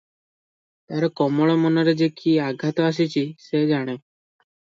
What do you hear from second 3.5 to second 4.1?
ଜାଣେ।